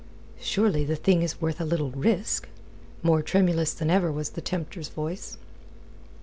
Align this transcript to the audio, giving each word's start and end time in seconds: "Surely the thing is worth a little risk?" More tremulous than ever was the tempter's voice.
"Surely 0.39 0.83
the 0.83 0.95
thing 0.95 1.21
is 1.21 1.39
worth 1.39 1.61
a 1.61 1.63
little 1.63 1.91
risk?" 1.91 2.49
More 3.03 3.21
tremulous 3.21 3.71
than 3.75 3.91
ever 3.91 4.11
was 4.11 4.31
the 4.31 4.41
tempter's 4.41 4.89
voice. 4.89 5.37